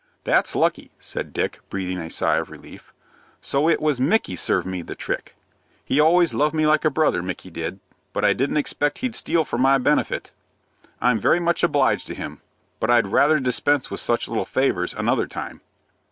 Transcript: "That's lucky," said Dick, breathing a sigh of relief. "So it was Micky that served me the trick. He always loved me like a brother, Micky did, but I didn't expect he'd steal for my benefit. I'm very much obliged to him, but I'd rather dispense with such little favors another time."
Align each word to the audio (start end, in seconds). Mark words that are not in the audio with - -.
"That's 0.23 0.55
lucky," 0.55 0.89
said 0.99 1.31
Dick, 1.31 1.59
breathing 1.69 1.99
a 1.99 2.09
sigh 2.09 2.37
of 2.37 2.49
relief. 2.49 2.91
"So 3.39 3.69
it 3.69 3.79
was 3.79 4.01
Micky 4.01 4.33
that 4.33 4.39
served 4.39 4.65
me 4.65 4.81
the 4.81 4.95
trick. 4.95 5.35
He 5.85 5.99
always 5.99 6.33
loved 6.33 6.55
me 6.55 6.65
like 6.65 6.83
a 6.83 6.89
brother, 6.89 7.21
Micky 7.21 7.51
did, 7.51 7.79
but 8.11 8.25
I 8.25 8.33
didn't 8.33 8.57
expect 8.57 8.97
he'd 9.05 9.13
steal 9.15 9.45
for 9.45 9.59
my 9.59 9.77
benefit. 9.77 10.31
I'm 10.99 11.19
very 11.19 11.39
much 11.39 11.61
obliged 11.61 12.07
to 12.07 12.15
him, 12.15 12.41
but 12.79 12.89
I'd 12.89 13.09
rather 13.09 13.39
dispense 13.39 13.91
with 13.91 13.99
such 13.99 14.27
little 14.27 14.43
favors 14.43 14.95
another 14.95 15.27
time." 15.27 15.61